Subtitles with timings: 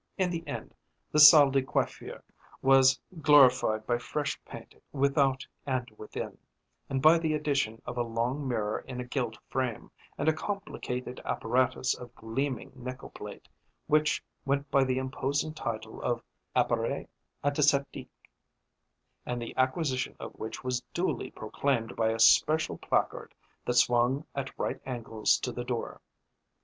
[0.17, 0.73] In the end,
[1.11, 2.23] the salle de coiffure
[2.63, 6.39] was glorified by fresh paint without and within,
[6.89, 11.21] and by the addition of a long mirror in a gilt frame, and a complicated
[11.23, 13.47] apparatus of gleaming nickel plate,
[13.85, 16.23] which went by the imposing title of
[16.55, 17.05] appareil
[17.43, 18.25] antiseptique,
[19.23, 24.49] and the acquisition of which was duly proclaimed by a special placard that swung at
[24.57, 26.01] right angles to the door.